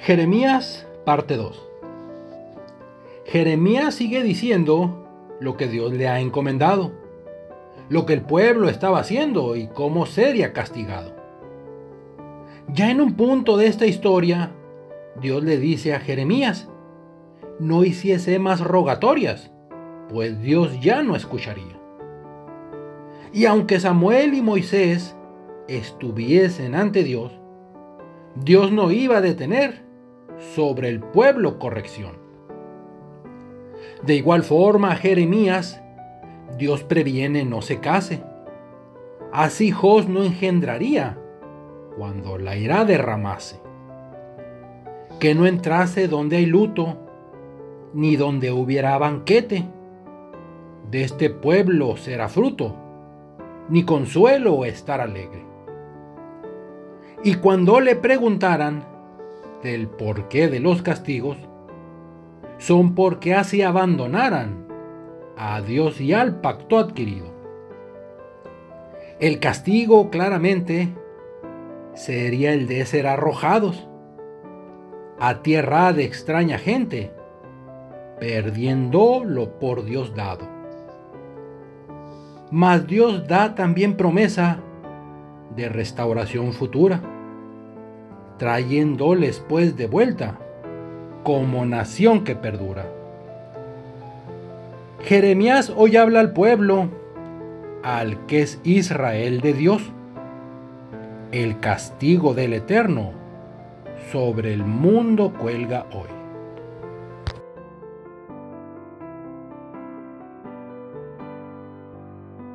[0.00, 1.68] Jeremías, parte 2.
[3.24, 5.04] Jeremías sigue diciendo
[5.40, 6.92] lo que Dios le ha encomendado,
[7.88, 11.14] lo que el pueblo estaba haciendo y cómo sería castigado.
[12.68, 14.52] Ya en un punto de esta historia,
[15.20, 16.68] Dios le dice a Jeremías,
[17.58, 19.50] no hiciese más rogatorias,
[20.08, 21.76] pues Dios ya no escucharía.
[23.32, 25.16] Y aunque Samuel y Moisés
[25.66, 27.32] estuviesen ante Dios,
[28.36, 29.87] Dios no iba a detener
[30.54, 32.16] sobre el pueblo corrección.
[34.02, 35.82] De igual forma, Jeremías,
[36.56, 38.22] Dios previene no se case.
[39.32, 41.18] Así Jos no engendraría
[41.96, 43.60] cuando la ira derramase.
[45.18, 46.96] Que no entrase donde hay luto,
[47.92, 49.68] ni donde hubiera banquete.
[50.90, 52.74] De este pueblo será fruto,
[53.68, 55.44] ni consuelo estar alegre.
[57.24, 58.97] Y cuando le preguntaran
[59.62, 61.36] del porqué de los castigos,
[62.58, 64.66] son porque así abandonaran
[65.36, 67.26] a Dios y al pacto adquirido.
[69.20, 70.94] El castigo claramente
[71.94, 73.88] sería el de ser arrojados
[75.18, 77.12] a tierra de extraña gente,
[78.20, 80.46] perdiendo lo por Dios dado.
[82.50, 84.60] Mas Dios da también promesa
[85.56, 87.02] de restauración futura,
[88.38, 90.38] trayéndoles pues de vuelta
[91.24, 92.86] como nación que perdura.
[95.04, 96.88] Jeremías hoy habla al pueblo,
[97.82, 99.82] al que es Israel de Dios,
[101.32, 103.12] el castigo del Eterno
[104.10, 106.17] sobre el mundo cuelga hoy.